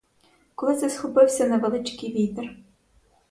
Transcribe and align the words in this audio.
Коли 0.55 0.75
це 0.75 0.89
схопився 0.89 1.47
невеличкий 1.47 2.13
вітер. 2.15 2.55